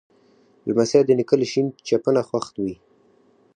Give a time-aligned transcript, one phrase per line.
[0.67, 2.75] لمسی د نیکه له شین چپنه خوښ وي.